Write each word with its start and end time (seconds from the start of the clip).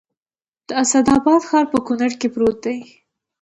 د 0.67 0.69
اسداباد 0.81 1.41
ښار 1.49 1.65
په 1.73 1.79
کونړ 1.85 2.11
کې 2.19 2.27
پروت 2.33 2.57
دی 2.65 2.77